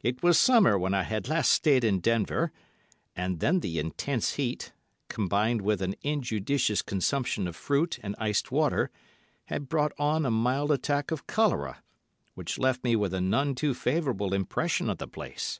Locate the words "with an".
5.60-5.96